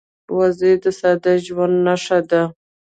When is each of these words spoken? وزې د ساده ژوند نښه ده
وزې 0.37 0.71
د 0.83 0.85
ساده 0.99 1.33
ژوند 1.45 1.75
نښه 1.85 2.19
ده 2.29 2.41